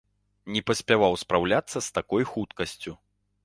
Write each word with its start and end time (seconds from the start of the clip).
Не 0.55 0.63
паспяваў 0.69 1.19
спраўляцца 1.23 1.77
з 1.89 1.95
такой 2.01 2.29
хуткасцю. 2.33 2.91